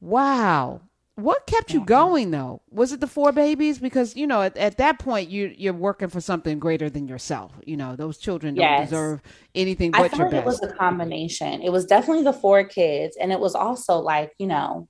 Wow. 0.00 0.80
What 1.16 1.46
kept 1.46 1.72
you 1.72 1.82
going 1.82 2.30
though? 2.30 2.60
Was 2.70 2.92
it 2.92 3.00
the 3.00 3.06
four 3.06 3.32
babies? 3.32 3.78
Because 3.78 4.14
you 4.16 4.26
know, 4.26 4.42
at, 4.42 4.54
at 4.58 4.76
that 4.76 4.98
point, 4.98 5.30
you 5.30 5.54
you're 5.56 5.72
working 5.72 6.08
for 6.08 6.20
something 6.20 6.58
greater 6.58 6.90
than 6.90 7.08
yourself. 7.08 7.52
You 7.64 7.78
know, 7.78 7.96
those 7.96 8.18
children 8.18 8.54
don't 8.54 8.62
yes. 8.62 8.90
deserve 8.90 9.22
anything 9.54 9.92
but 9.92 10.12
I 10.12 10.16
your 10.18 10.30
best. 10.30 10.42
It 10.42 10.44
was 10.44 10.62
a 10.62 10.74
combination. 10.74 11.62
It 11.62 11.72
was 11.72 11.86
definitely 11.86 12.24
the 12.24 12.34
four 12.34 12.64
kids, 12.64 13.16
and 13.18 13.32
it 13.32 13.40
was 13.40 13.54
also 13.54 13.96
like 13.96 14.34
you 14.36 14.46
know, 14.46 14.88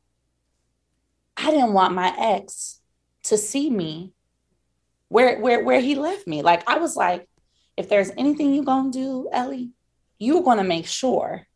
I 1.36 1.52
didn't 1.52 1.74
want 1.74 1.94
my 1.94 2.12
ex 2.18 2.80
to 3.24 3.38
see 3.38 3.70
me 3.70 4.12
where 5.06 5.38
where 5.38 5.62
where 5.62 5.80
he 5.80 5.94
left 5.94 6.26
me. 6.26 6.42
Like 6.42 6.68
I 6.68 6.78
was 6.78 6.96
like, 6.96 7.28
if 7.76 7.88
there's 7.88 8.10
anything 8.18 8.52
you're 8.52 8.64
gonna 8.64 8.90
do, 8.90 9.28
Ellie, 9.32 9.70
you're 10.18 10.42
gonna 10.42 10.64
make 10.64 10.88
sure 10.88 11.46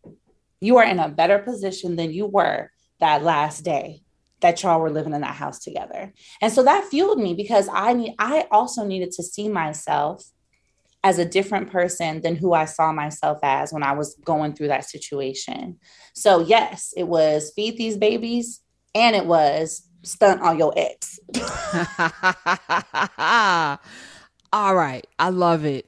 you 0.60 0.76
are 0.76 0.84
in 0.84 1.00
a 1.00 1.08
better 1.08 1.40
position 1.40 1.96
than 1.96 2.12
you 2.12 2.26
were 2.26 2.70
that 3.00 3.24
last 3.24 3.64
day 3.64 4.02
that 4.40 4.62
y'all 4.62 4.80
were 4.80 4.90
living 4.90 5.14
in 5.14 5.20
that 5.20 5.34
house 5.34 5.58
together. 5.58 6.12
And 6.40 6.52
so 6.52 6.62
that 6.62 6.84
fueled 6.84 7.18
me 7.18 7.34
because 7.34 7.68
I 7.72 7.92
need 7.92 8.14
I 8.18 8.46
also 8.50 8.84
needed 8.84 9.12
to 9.12 9.22
see 9.22 9.48
myself 9.48 10.24
as 11.02 11.18
a 11.18 11.24
different 11.24 11.70
person 11.70 12.20
than 12.20 12.36
who 12.36 12.52
I 12.52 12.66
saw 12.66 12.92
myself 12.92 13.38
as 13.42 13.72
when 13.72 13.82
I 13.82 13.92
was 13.92 14.16
going 14.24 14.54
through 14.54 14.68
that 14.68 14.84
situation. 14.84 15.78
So 16.14 16.40
yes, 16.40 16.92
it 16.96 17.08
was 17.08 17.52
feed 17.56 17.78
these 17.78 17.96
babies 17.96 18.60
and 18.94 19.16
it 19.16 19.26
was 19.26 19.88
stunt 20.02 20.42
on 20.42 20.58
your 20.58 20.72
ex. 20.76 21.18
All 24.52 24.74
right, 24.74 25.06
I 25.18 25.30
love 25.30 25.64
it. 25.64 25.86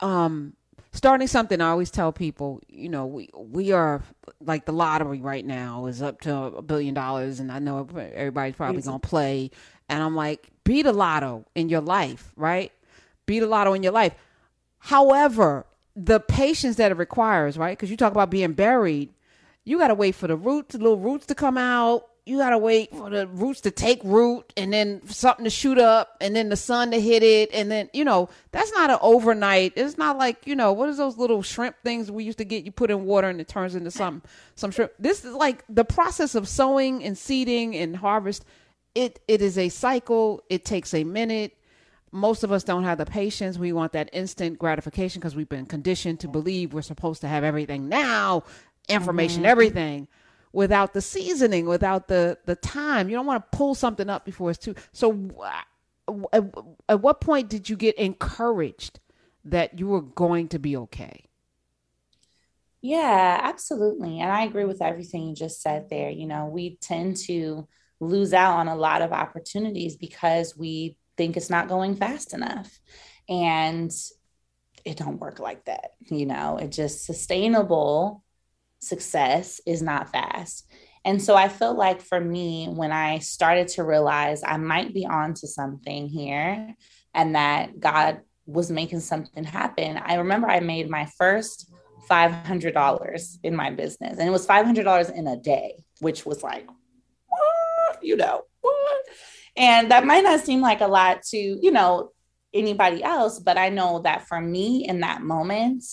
Um 0.00 0.55
starting 0.96 1.26
something, 1.28 1.60
I 1.60 1.68
always 1.68 1.90
tell 1.90 2.12
people, 2.12 2.60
you 2.68 2.88
know, 2.88 3.06
we 3.06 3.30
we 3.34 3.72
are 3.72 4.02
like 4.40 4.64
the 4.64 4.72
lottery 4.72 5.20
right 5.20 5.44
now 5.44 5.86
is 5.86 6.02
up 6.02 6.20
to 6.22 6.34
a 6.34 6.62
billion 6.62 6.94
dollars, 6.94 7.40
and 7.40 7.52
I 7.52 7.58
know 7.58 7.88
everybody's 7.96 8.56
probably 8.56 8.82
gonna 8.82 8.98
play. 8.98 9.50
And 9.88 10.02
I'm 10.02 10.16
like, 10.16 10.50
beat 10.64 10.82
the 10.82 10.92
lotto 10.92 11.46
in 11.54 11.68
your 11.68 11.80
life, 11.80 12.32
right? 12.36 12.72
Beat 13.26 13.40
the 13.40 13.46
lotto 13.46 13.72
in 13.72 13.82
your 13.82 13.92
life. 13.92 14.14
However, 14.78 15.66
the 15.94 16.20
patience 16.20 16.76
that 16.76 16.90
it 16.92 16.96
requires, 16.96 17.56
right? 17.56 17.76
Because 17.76 17.90
you 17.90 17.96
talk 17.96 18.12
about 18.12 18.30
being 18.30 18.52
buried, 18.52 19.12
you 19.64 19.78
got 19.78 19.88
to 19.88 19.94
wait 19.94 20.14
for 20.14 20.26
the 20.26 20.36
roots, 20.36 20.74
the 20.74 20.78
little 20.78 20.98
roots 20.98 21.26
to 21.26 21.34
come 21.34 21.56
out 21.56 22.06
you 22.26 22.38
gotta 22.38 22.58
wait 22.58 22.90
for 22.90 23.08
the 23.08 23.28
roots 23.28 23.60
to 23.60 23.70
take 23.70 24.00
root 24.02 24.52
and 24.56 24.72
then 24.72 25.00
something 25.06 25.44
to 25.44 25.50
shoot 25.50 25.78
up 25.78 26.16
and 26.20 26.34
then 26.34 26.48
the 26.48 26.56
sun 26.56 26.90
to 26.90 27.00
hit 27.00 27.22
it 27.22 27.48
and 27.54 27.70
then 27.70 27.88
you 27.92 28.04
know 28.04 28.28
that's 28.50 28.72
not 28.72 28.90
an 28.90 28.98
overnight. 29.00 29.72
It's 29.76 29.96
not 29.96 30.18
like 30.18 30.44
you 30.44 30.56
know 30.56 30.72
what 30.72 30.88
is 30.88 30.96
those 30.96 31.16
little 31.16 31.42
shrimp 31.42 31.76
things 31.84 32.10
we 32.10 32.24
used 32.24 32.38
to 32.38 32.44
get 32.44 32.64
you 32.64 32.72
put 32.72 32.90
in 32.90 33.04
water 33.04 33.28
and 33.28 33.40
it 33.40 33.46
turns 33.46 33.76
into 33.76 33.92
some 33.92 34.22
some 34.56 34.72
shrimp? 34.72 34.90
This 34.98 35.24
is 35.24 35.34
like 35.34 35.64
the 35.68 35.84
process 35.84 36.34
of 36.34 36.48
sowing 36.48 37.04
and 37.04 37.16
seeding 37.16 37.76
and 37.76 37.96
harvest. 37.96 38.44
It 38.96 39.20
it 39.28 39.40
is 39.40 39.56
a 39.56 39.68
cycle. 39.68 40.42
It 40.50 40.64
takes 40.64 40.94
a 40.94 41.04
minute. 41.04 41.56
Most 42.10 42.42
of 42.42 42.50
us 42.50 42.64
don't 42.64 42.84
have 42.84 42.98
the 42.98 43.06
patience. 43.06 43.56
We 43.56 43.72
want 43.72 43.92
that 43.92 44.10
instant 44.12 44.58
gratification 44.58 45.20
because 45.20 45.36
we've 45.36 45.48
been 45.48 45.66
conditioned 45.66 46.20
to 46.20 46.28
believe 46.28 46.74
we're 46.74 46.82
supposed 46.82 47.20
to 47.20 47.28
have 47.28 47.44
everything 47.44 47.88
now 47.88 48.42
information 48.88 49.38
mm-hmm. 49.38 49.46
everything 49.46 50.08
without 50.56 50.94
the 50.94 51.02
seasoning, 51.02 51.66
without 51.66 52.08
the 52.08 52.38
the 52.46 52.56
time. 52.56 53.10
You 53.10 53.16
don't 53.16 53.26
want 53.26 53.44
to 53.52 53.56
pull 53.56 53.74
something 53.74 54.08
up 54.08 54.24
before 54.24 54.50
it's 54.50 54.58
too. 54.58 54.74
So, 54.92 55.30
at, 56.32 56.44
at 56.88 57.00
what 57.02 57.20
point 57.20 57.50
did 57.50 57.68
you 57.68 57.76
get 57.76 57.94
encouraged 57.96 58.98
that 59.44 59.78
you 59.78 59.86
were 59.88 60.00
going 60.00 60.48
to 60.48 60.58
be 60.58 60.74
okay? 60.76 61.26
Yeah, 62.80 63.38
absolutely. 63.42 64.20
And 64.20 64.32
I 64.32 64.44
agree 64.44 64.64
with 64.64 64.80
everything 64.80 65.28
you 65.28 65.34
just 65.34 65.60
said 65.60 65.90
there. 65.90 66.08
You 66.08 66.26
know, 66.26 66.46
we 66.46 66.76
tend 66.76 67.18
to 67.26 67.68
lose 68.00 68.32
out 68.32 68.56
on 68.56 68.68
a 68.68 68.76
lot 68.76 69.02
of 69.02 69.12
opportunities 69.12 69.96
because 69.96 70.56
we 70.56 70.96
think 71.18 71.36
it's 71.36 71.50
not 71.50 71.68
going 71.68 71.96
fast 71.96 72.32
enough. 72.32 72.78
And 73.28 73.92
it 74.84 74.96
don't 74.96 75.20
work 75.20 75.38
like 75.38 75.64
that. 75.66 75.94
You 76.10 76.26
know, 76.26 76.56
it 76.58 76.68
just 76.68 77.04
sustainable 77.04 78.24
success 78.86 79.60
is 79.66 79.82
not 79.82 80.10
fast. 80.10 80.70
And 81.04 81.22
so 81.22 81.36
I 81.36 81.48
feel 81.48 81.74
like 81.74 82.00
for 82.00 82.20
me, 82.20 82.66
when 82.66 82.90
I 82.92 83.20
started 83.20 83.68
to 83.68 83.84
realize 83.84 84.42
I 84.44 84.56
might 84.56 84.92
be 84.92 85.06
onto 85.06 85.46
something 85.46 86.08
here 86.08 86.74
and 87.14 87.34
that 87.36 87.78
God 87.78 88.22
was 88.46 88.70
making 88.70 89.00
something 89.00 89.44
happen, 89.44 89.98
I 89.98 90.16
remember 90.16 90.48
I 90.48 90.60
made 90.60 90.90
my 90.90 91.06
first 91.16 91.72
$500 92.10 93.38
in 93.42 93.54
my 93.54 93.70
business. 93.70 94.18
And 94.18 94.28
it 94.28 94.32
was 94.32 94.46
$500 94.46 95.12
in 95.14 95.26
a 95.26 95.36
day, 95.36 95.84
which 96.00 96.26
was 96.26 96.42
like, 96.42 96.66
what? 97.28 97.98
you 98.02 98.16
know, 98.16 98.42
what? 98.60 99.04
And 99.56 99.90
that 99.90 100.06
might 100.06 100.24
not 100.24 100.40
seem 100.40 100.60
like 100.60 100.80
a 100.80 100.86
lot 100.86 101.22
to, 101.30 101.36
you 101.36 101.70
know, 101.70 102.10
anybody 102.52 103.02
else, 103.02 103.38
but 103.38 103.58
I 103.58 103.68
know 103.68 104.00
that 104.00 104.26
for 104.26 104.40
me 104.40 104.86
in 104.88 105.00
that 105.00 105.22
moment, 105.22 105.84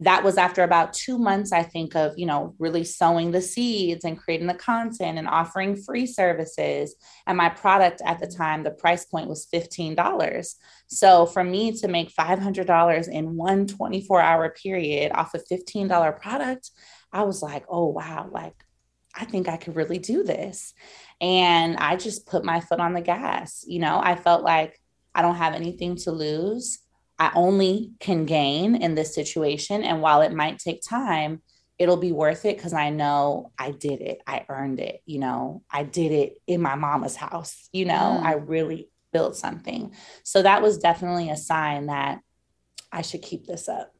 that 0.00 0.24
was 0.24 0.38
after 0.38 0.62
about 0.62 0.94
two 0.94 1.18
months, 1.18 1.52
I 1.52 1.62
think, 1.62 1.94
of, 1.94 2.18
you 2.18 2.24
know, 2.24 2.54
really 2.58 2.84
sowing 2.84 3.30
the 3.30 3.42
seeds 3.42 4.04
and 4.04 4.18
creating 4.18 4.46
the 4.46 4.54
content 4.54 5.18
and 5.18 5.28
offering 5.28 5.76
free 5.76 6.06
services. 6.06 6.96
And 7.26 7.36
my 7.36 7.50
product 7.50 8.00
at 8.04 8.18
the 8.18 8.26
time, 8.26 8.62
the 8.62 8.70
price 8.70 9.04
point 9.04 9.28
was 9.28 9.46
$15. 9.52 10.54
So 10.86 11.26
for 11.26 11.44
me 11.44 11.72
to 11.78 11.88
make 11.88 12.14
$500 12.14 13.08
in 13.08 13.36
one 13.36 13.66
24 13.66 14.20
hour 14.22 14.50
period 14.50 15.12
off 15.14 15.34
a 15.34 15.38
$15 15.38 16.20
product, 16.20 16.70
I 17.12 17.22
was 17.24 17.42
like, 17.42 17.64
oh, 17.68 17.88
wow, 17.88 18.28
like 18.32 18.54
I 19.14 19.26
think 19.26 19.48
I 19.48 19.58
could 19.58 19.76
really 19.76 19.98
do 19.98 20.22
this. 20.22 20.72
And 21.20 21.76
I 21.76 21.96
just 21.96 22.26
put 22.26 22.44
my 22.44 22.60
foot 22.60 22.80
on 22.80 22.94
the 22.94 23.00
gas. 23.02 23.64
You 23.66 23.80
know, 23.80 24.00
I 24.02 24.16
felt 24.16 24.44
like 24.44 24.80
I 25.14 25.20
don't 25.20 25.36
have 25.36 25.54
anything 25.54 25.96
to 25.96 26.12
lose. 26.12 26.78
I 27.20 27.30
only 27.34 27.92
can 28.00 28.24
gain 28.24 28.74
in 28.74 28.94
this 28.94 29.14
situation. 29.14 29.84
And 29.84 30.00
while 30.00 30.22
it 30.22 30.32
might 30.32 30.58
take 30.58 30.80
time, 30.82 31.42
it'll 31.78 31.98
be 31.98 32.12
worth 32.12 32.46
it 32.46 32.56
because 32.56 32.72
I 32.72 32.88
know 32.88 33.52
I 33.58 33.72
did 33.72 34.00
it. 34.00 34.22
I 34.26 34.46
earned 34.48 34.80
it. 34.80 35.02
You 35.04 35.18
know, 35.18 35.62
I 35.70 35.84
did 35.84 36.12
it 36.12 36.40
in 36.46 36.62
my 36.62 36.76
mama's 36.76 37.16
house. 37.16 37.68
You 37.72 37.84
know, 37.84 37.94
mm. 37.94 38.22
I 38.22 38.34
really 38.34 38.88
built 39.12 39.36
something. 39.36 39.94
So 40.22 40.42
that 40.42 40.62
was 40.62 40.78
definitely 40.78 41.28
a 41.28 41.36
sign 41.36 41.86
that 41.86 42.20
I 42.90 43.02
should 43.02 43.20
keep 43.20 43.46
this 43.46 43.68
up. 43.68 43.94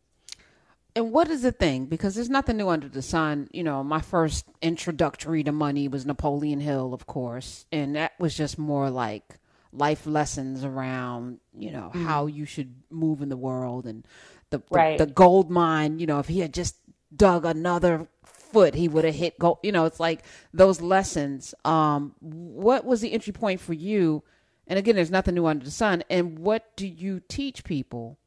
And 0.97 1.13
what 1.13 1.29
is 1.29 1.43
the 1.43 1.53
thing? 1.53 1.87
Because 1.87 2.15
there's 2.15 2.31
nothing 2.31 2.57
new 2.57 2.69
under 2.71 2.89
the 2.89 3.03
sun. 3.03 3.49
You 3.53 3.65
know, 3.65 3.85
my 3.85 4.01
first 4.01 4.47
introductory 4.63 5.45
to 5.45 5.53
money 5.53 5.89
was 5.89 6.07
Napoleon 6.07 6.61
Hill, 6.61 6.95
of 6.95 7.07
course. 7.07 7.67
And 7.71 7.97
that 7.97 8.13
was 8.19 8.35
just 8.35 8.59
more 8.59 8.89
like 8.89 9.40
life 9.73 10.07
lessons 10.07 10.65
around 10.65 11.39
you 11.57 11.71
know 11.71 11.91
mm. 11.95 12.05
how 12.05 12.27
you 12.27 12.45
should 12.45 12.75
move 12.91 13.23
in 13.23 13.29
the 13.29 13.37
world 13.37 13.87
and 13.87 14.07
the, 14.51 14.59
the, 14.59 14.65
right. 14.71 14.99
the 14.99 15.07
gold 15.07 15.51
mine 15.51 15.99
you 15.99 16.07
know 16.07 16.19
if 16.19 16.27
he 16.27 16.41
had 16.41 16.53
just 16.53 16.77
dug 17.15 17.45
another 17.45 18.09
foot 18.53 18.75
he 18.75 18.89
would 18.89 19.05
have 19.05 19.15
hit 19.15 19.39
gold 19.39 19.59
you 19.63 19.73
know 19.73 19.85
it's 19.85 20.01
like 20.01 20.23
those 20.53 20.81
lessons. 20.81 21.55
Um 21.65 22.15
what 22.21 22.85
was 22.85 23.01
the 23.01 23.13
entry 23.13 23.33
point 23.33 23.61
for 23.61 23.73
you? 23.73 24.23
And 24.67 24.79
again 24.79 24.97
there's 24.97 25.11
nothing 25.11 25.35
new 25.35 25.47
under 25.47 25.65
the 25.65 25.71
sun. 25.71 26.03
And 26.11 26.39
what 26.39 26.77
do 26.77 26.87
you 26.87 27.21
teach 27.29 27.65
people 27.65 28.19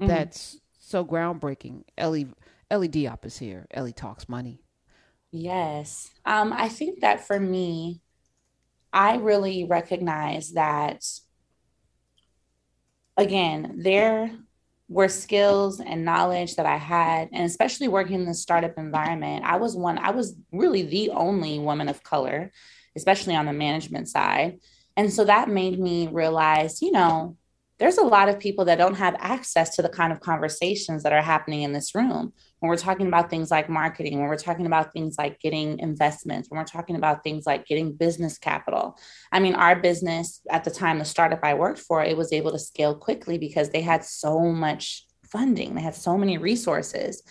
mm-hmm. 0.00 0.08
that's 0.08 0.60
so 0.78 1.04
groundbreaking? 1.04 1.84
Ellie 1.96 2.28
ellie 2.70 2.88
diop 2.88 3.24
is 3.24 3.38
here. 3.38 3.66
Ellie 3.70 3.92
talks 3.92 4.28
money. 4.28 4.60
Yes. 5.30 6.10
Um 6.24 6.52
i 6.52 6.68
think 6.68 7.00
that 7.00 7.26
for 7.26 7.40
me 7.40 8.00
I 8.96 9.16
really 9.16 9.64
recognize 9.64 10.52
that, 10.52 11.04
again, 13.18 13.74
there 13.76 14.30
were 14.88 15.08
skills 15.08 15.80
and 15.80 16.06
knowledge 16.06 16.56
that 16.56 16.64
I 16.64 16.78
had, 16.78 17.28
and 17.30 17.44
especially 17.44 17.88
working 17.88 18.14
in 18.14 18.24
the 18.24 18.32
startup 18.32 18.78
environment, 18.78 19.44
I 19.44 19.56
was 19.56 19.76
one, 19.76 19.98
I 19.98 20.12
was 20.12 20.34
really 20.50 20.80
the 20.80 21.10
only 21.10 21.58
woman 21.58 21.90
of 21.90 22.02
color, 22.02 22.50
especially 22.96 23.36
on 23.36 23.44
the 23.44 23.52
management 23.52 24.08
side. 24.08 24.60
And 24.96 25.12
so 25.12 25.26
that 25.26 25.50
made 25.50 25.78
me 25.78 26.08
realize, 26.08 26.80
you 26.80 26.90
know, 26.90 27.36
there's 27.78 27.98
a 27.98 28.04
lot 28.04 28.28
of 28.28 28.38
people 28.38 28.64
that 28.64 28.78
don't 28.78 28.94
have 28.94 29.16
access 29.18 29.76
to 29.76 29.82
the 29.82 29.88
kind 29.88 30.12
of 30.12 30.20
conversations 30.20 31.02
that 31.02 31.12
are 31.12 31.22
happening 31.22 31.62
in 31.62 31.72
this 31.72 31.94
room 31.94 32.32
when 32.60 32.70
we're 32.70 32.76
talking 32.76 33.06
about 33.06 33.28
things 33.28 33.50
like 33.50 33.68
marketing, 33.68 34.18
when 34.18 34.28
we're 34.28 34.36
talking 34.36 34.64
about 34.64 34.92
things 34.92 35.16
like 35.18 35.38
getting 35.40 35.78
investments, 35.78 36.48
when 36.48 36.58
we're 36.58 36.64
talking 36.64 36.96
about 36.96 37.22
things 37.22 37.44
like 37.44 37.66
getting 37.66 37.92
business 37.92 38.38
capital. 38.38 38.98
I 39.30 39.40
mean, 39.40 39.54
our 39.54 39.76
business 39.76 40.40
at 40.50 40.64
the 40.64 40.70
time, 40.70 40.98
the 40.98 41.04
startup 41.04 41.40
I 41.42 41.54
worked 41.54 41.80
for, 41.80 42.02
it 42.02 42.16
was 42.16 42.32
able 42.32 42.52
to 42.52 42.58
scale 42.58 42.94
quickly 42.94 43.36
because 43.36 43.70
they 43.70 43.82
had 43.82 44.04
so 44.04 44.40
much 44.40 45.04
funding, 45.30 45.74
they 45.74 45.82
had 45.82 45.94
so 45.94 46.16
many 46.16 46.38
resources. 46.38 47.22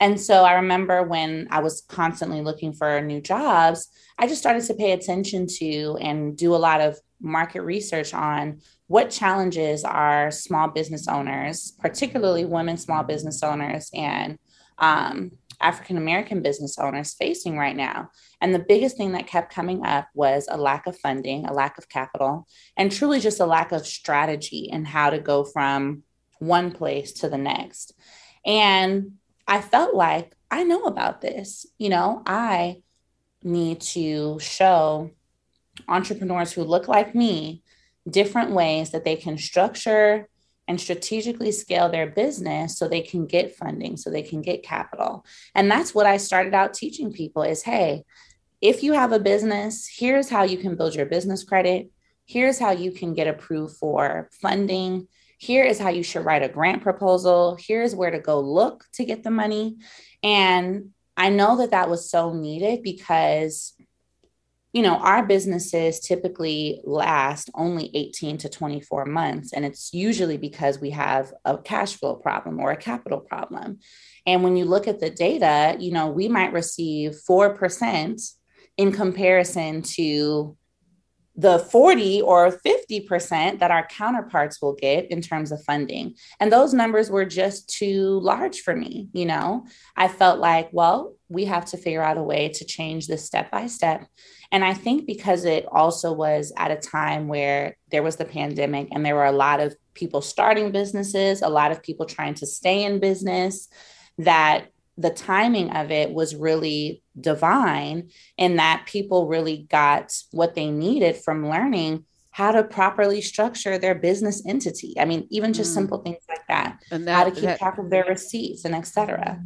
And 0.00 0.20
so 0.20 0.42
I 0.42 0.54
remember 0.54 1.04
when 1.04 1.46
I 1.52 1.60
was 1.60 1.82
constantly 1.82 2.40
looking 2.40 2.72
for 2.72 3.00
new 3.00 3.20
jobs, 3.20 3.88
I 4.18 4.26
just 4.26 4.40
started 4.40 4.64
to 4.64 4.74
pay 4.74 4.92
attention 4.92 5.46
to 5.58 5.96
and 6.00 6.36
do 6.36 6.56
a 6.56 6.56
lot 6.56 6.80
of 6.80 6.98
market 7.22 7.62
research 7.62 8.12
on 8.12 8.60
what 8.88 9.10
challenges 9.10 9.84
are 9.84 10.30
small 10.30 10.68
business 10.68 11.08
owners, 11.08 11.72
particularly 11.80 12.44
women 12.44 12.76
small 12.76 13.02
business 13.02 13.42
owners 13.42 13.90
and 13.94 14.38
um, 14.78 15.32
African 15.60 15.96
American 15.96 16.42
business 16.42 16.78
owners 16.78 17.14
facing 17.14 17.56
right 17.56 17.76
now. 17.76 18.10
And 18.40 18.54
the 18.54 18.64
biggest 18.66 18.96
thing 18.96 19.12
that 19.12 19.28
kept 19.28 19.54
coming 19.54 19.84
up 19.86 20.08
was 20.14 20.48
a 20.50 20.56
lack 20.56 20.86
of 20.86 20.98
funding, 20.98 21.46
a 21.46 21.52
lack 21.52 21.78
of 21.78 21.88
capital, 21.88 22.46
and 22.76 22.90
truly 22.90 23.20
just 23.20 23.40
a 23.40 23.46
lack 23.46 23.72
of 23.72 23.86
strategy 23.86 24.68
and 24.72 24.86
how 24.86 25.10
to 25.10 25.18
go 25.18 25.44
from 25.44 26.02
one 26.40 26.72
place 26.72 27.12
to 27.12 27.28
the 27.28 27.38
next. 27.38 27.94
And 28.44 29.12
I 29.46 29.60
felt 29.60 29.94
like 29.94 30.34
I 30.50 30.64
know 30.64 30.84
about 30.84 31.20
this. 31.20 31.66
You 31.78 31.90
know, 31.90 32.22
I 32.26 32.82
need 33.44 33.80
to 33.80 34.38
show 34.40 35.10
entrepreneurs 35.88 36.52
who 36.52 36.62
look 36.62 36.88
like 36.88 37.14
me 37.14 37.62
different 38.08 38.50
ways 38.50 38.90
that 38.90 39.04
they 39.04 39.16
can 39.16 39.38
structure 39.38 40.28
and 40.68 40.80
strategically 40.80 41.52
scale 41.52 41.88
their 41.88 42.06
business 42.06 42.78
so 42.78 42.88
they 42.88 43.00
can 43.00 43.26
get 43.26 43.56
funding 43.56 43.96
so 43.96 44.10
they 44.10 44.22
can 44.22 44.42
get 44.42 44.62
capital. 44.62 45.24
And 45.54 45.70
that's 45.70 45.94
what 45.94 46.06
i 46.06 46.16
started 46.16 46.54
out 46.54 46.74
teaching 46.74 47.12
people 47.12 47.42
is 47.42 47.62
hey 47.62 48.04
if 48.60 48.82
you 48.82 48.92
have 48.92 49.12
a 49.12 49.18
business 49.18 49.88
here's 49.88 50.28
how 50.28 50.44
you 50.44 50.58
can 50.58 50.76
build 50.76 50.94
your 50.94 51.06
business 51.06 51.44
credit. 51.44 51.90
Here's 52.24 52.58
how 52.58 52.70
you 52.70 52.92
can 52.92 53.14
get 53.14 53.26
approved 53.26 53.76
for 53.76 54.30
funding. 54.40 55.08
Here 55.38 55.64
is 55.64 55.80
how 55.80 55.88
you 55.88 56.04
should 56.04 56.24
write 56.24 56.44
a 56.44 56.48
grant 56.48 56.80
proposal. 56.80 57.58
Here's 57.60 57.96
where 57.96 58.12
to 58.12 58.20
go 58.20 58.38
look 58.40 58.84
to 58.92 59.04
get 59.04 59.24
the 59.24 59.30
money. 59.30 59.78
And 60.22 60.90
i 61.16 61.28
know 61.28 61.58
that 61.58 61.72
that 61.72 61.90
was 61.90 62.10
so 62.10 62.32
needed 62.32 62.82
because 62.82 63.74
you 64.72 64.82
know, 64.82 64.96
our 64.96 65.24
businesses 65.26 66.00
typically 66.00 66.80
last 66.84 67.50
only 67.54 67.90
18 67.94 68.38
to 68.38 68.48
24 68.48 69.04
months. 69.04 69.52
And 69.52 69.64
it's 69.64 69.92
usually 69.92 70.38
because 70.38 70.78
we 70.78 70.90
have 70.90 71.32
a 71.44 71.58
cash 71.58 71.96
flow 71.96 72.16
problem 72.16 72.58
or 72.58 72.70
a 72.70 72.76
capital 72.76 73.20
problem. 73.20 73.80
And 74.26 74.42
when 74.42 74.56
you 74.56 74.64
look 74.64 74.88
at 74.88 75.00
the 75.00 75.10
data, 75.10 75.76
you 75.78 75.92
know, 75.92 76.08
we 76.08 76.28
might 76.28 76.54
receive 76.54 77.12
4% 77.28 78.32
in 78.78 78.92
comparison 78.92 79.82
to 79.82 80.56
the 81.34 81.58
40 81.58 82.20
or 82.22 82.50
50% 82.50 83.58
that 83.58 83.70
our 83.70 83.86
counterparts 83.86 84.60
will 84.60 84.74
get 84.74 85.10
in 85.10 85.22
terms 85.22 85.50
of 85.50 85.64
funding. 85.64 86.14
And 86.40 86.52
those 86.52 86.74
numbers 86.74 87.10
were 87.10 87.24
just 87.24 87.70
too 87.70 88.20
large 88.20 88.60
for 88.60 88.76
me. 88.76 89.08
You 89.14 89.26
know, 89.26 89.66
I 89.96 90.08
felt 90.08 90.40
like, 90.40 90.68
well, 90.72 91.16
we 91.28 91.46
have 91.46 91.64
to 91.66 91.78
figure 91.78 92.02
out 92.02 92.18
a 92.18 92.22
way 92.22 92.50
to 92.50 92.64
change 92.66 93.06
this 93.06 93.24
step 93.24 93.50
by 93.50 93.66
step. 93.66 94.06
And 94.52 94.62
I 94.64 94.74
think 94.74 95.06
because 95.06 95.46
it 95.46 95.66
also 95.72 96.12
was 96.12 96.52
at 96.58 96.70
a 96.70 96.76
time 96.76 97.26
where 97.26 97.78
there 97.90 98.02
was 98.02 98.16
the 98.16 98.26
pandemic 98.26 98.88
and 98.92 99.04
there 99.04 99.14
were 99.14 99.24
a 99.24 99.32
lot 99.32 99.60
of 99.60 99.74
people 99.94 100.20
starting 100.20 100.70
businesses, 100.70 101.40
a 101.40 101.48
lot 101.48 101.72
of 101.72 101.82
people 101.82 102.04
trying 102.04 102.34
to 102.34 102.46
stay 102.46 102.84
in 102.84 103.00
business, 103.00 103.68
that 104.18 104.66
the 104.98 105.08
timing 105.08 105.70
of 105.70 105.90
it 105.90 106.12
was 106.12 106.36
really 106.36 107.02
divine 107.18 108.10
in 108.36 108.56
that 108.56 108.84
people 108.86 109.26
really 109.26 109.66
got 109.70 110.12
what 110.32 110.54
they 110.54 110.70
needed 110.70 111.16
from 111.16 111.48
learning 111.48 112.04
how 112.30 112.50
to 112.50 112.64
properly 112.64 113.20
structure 113.20 113.76
their 113.78 113.94
business 113.94 114.42
entity. 114.46 114.94
I 114.98 115.04
mean, 115.04 115.26
even 115.30 115.52
just 115.52 115.72
mm. 115.72 115.74
simple 115.74 115.98
things 115.98 116.22
like 116.28 116.46
that, 116.48 116.78
and 116.90 117.06
that, 117.06 117.14
how 117.14 117.24
to 117.24 117.30
keep 117.30 117.42
that, 117.42 117.58
track 117.58 117.78
of 117.78 117.90
their 117.90 118.04
receipts 118.04 118.64
and 118.64 118.74
etc. 118.74 119.38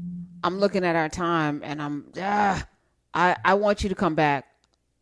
I'm 0.44 0.58
looking 0.58 0.84
at 0.84 0.94
our 0.94 1.08
time 1.08 1.62
and 1.64 1.82
I'm, 1.82 2.06
ah, 2.16 2.64
I, 3.12 3.36
I 3.44 3.54
want 3.54 3.82
you 3.82 3.88
to 3.88 3.96
come 3.96 4.14
back 4.14 4.46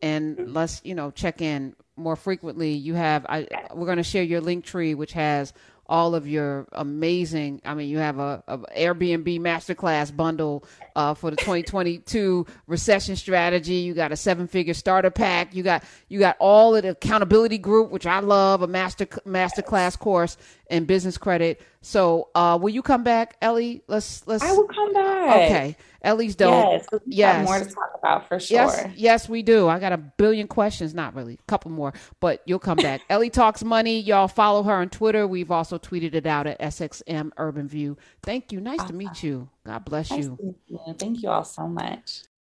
and 0.05 0.53
let's, 0.53 0.81
you 0.83 0.93
know, 0.93 1.09
check 1.09 1.41
in 1.41 1.75
more 1.95 2.15
frequently. 2.15 2.73
You 2.73 2.93
have, 2.93 3.25
I, 3.27 3.47
we're 3.73 3.87
going 3.87 3.97
to 3.97 4.03
share 4.03 4.21
your 4.21 4.39
link 4.39 4.63
tree, 4.63 4.93
which 4.93 5.13
has 5.13 5.51
all 5.87 6.13
of 6.13 6.27
your 6.27 6.67
amazing. 6.73 7.61
I 7.65 7.73
mean, 7.73 7.89
you 7.89 7.97
have 7.97 8.19
a, 8.19 8.43
a 8.47 8.57
Airbnb 8.57 9.39
masterclass 9.39 10.15
bundle 10.15 10.63
uh, 10.95 11.15
for 11.15 11.31
the 11.31 11.37
2022 11.37 12.45
recession 12.67 13.15
strategy. 13.15 13.75
You 13.75 13.95
got 13.95 14.11
a 14.11 14.15
seven 14.15 14.47
figure 14.47 14.75
starter 14.75 15.09
pack. 15.09 15.55
You 15.55 15.63
got 15.63 15.83
you 16.07 16.19
got 16.19 16.37
all 16.39 16.75
of 16.75 16.83
the 16.83 16.89
accountability 16.89 17.57
group, 17.57 17.89
which 17.89 18.05
I 18.05 18.19
love, 18.19 18.61
a 18.61 18.67
master 18.67 19.05
masterclass 19.05 19.97
course 19.97 20.37
in 20.69 20.85
business 20.85 21.17
credit. 21.17 21.61
So, 21.81 22.29
uh, 22.35 22.57
will 22.59 22.69
you 22.69 22.81
come 22.81 23.03
back, 23.03 23.37
Ellie? 23.41 23.83
Let's 23.87 24.25
let's. 24.27 24.43
I 24.43 24.51
will 24.53 24.67
come 24.67 24.93
back. 24.93 25.35
Okay, 25.35 25.77
Ellie's 26.01 26.35
dope. 26.35 26.83
Yes, 26.85 27.01
yes. 27.05 27.45
more 27.45 27.59
to 27.59 27.65
talk 27.65 27.91
about 27.97 28.27
for 28.27 28.39
sure. 28.39 28.55
Yes, 28.55 28.87
yes, 28.95 29.29
we 29.29 29.43
do. 29.43 29.67
I 29.67 29.79
got 29.79 29.91
a 29.91 29.97
billion 29.97 30.47
questions. 30.47 30.93
Not 30.93 31.15
really, 31.15 31.35
a 31.35 31.45
couple 31.47 31.71
more, 31.71 31.93
but 32.19 32.41
you'll 32.45 32.59
come 32.59 32.77
back. 32.77 33.01
Ellie 33.09 33.29
talks 33.29 33.63
money. 33.63 33.99
Y'all 33.99 34.27
follow 34.27 34.63
her 34.63 34.73
on 34.73 34.89
Twitter. 34.89 35.27
We've 35.27 35.51
also 35.51 35.77
tweeted 35.77 36.15
it 36.15 36.25
out 36.25 36.47
at 36.47 36.59
SXM 36.59 37.31
Urban 37.37 37.67
View. 37.67 37.97
Thank 38.23 38.51
you. 38.51 38.61
Nice 38.61 38.79
awesome. 38.79 38.99
to 38.99 39.05
meet 39.05 39.23
you. 39.23 39.49
God 39.65 39.85
bless 39.85 40.11
nice 40.11 40.25
you. 40.25 40.55
you. 40.67 40.95
Thank 40.97 41.21
you 41.21 41.29
all 41.29 41.43
so 41.43 41.67
much. 41.67 42.23